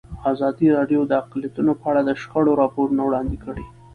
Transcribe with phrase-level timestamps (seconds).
[0.31, 3.65] ازادي راډیو د اقلیتونه په اړه د شخړو راپورونه وړاندې کړي.